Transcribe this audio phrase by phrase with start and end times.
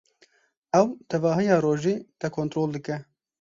[0.79, 2.97] Ew tevahiya rojê te kontrol dike.